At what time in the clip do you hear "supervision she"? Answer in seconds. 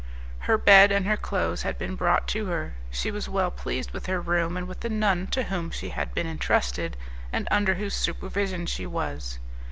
7.95-8.87